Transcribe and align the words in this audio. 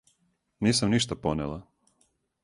Нисам 0.67 0.95
ништа 0.95 1.17
понела. 1.25 1.59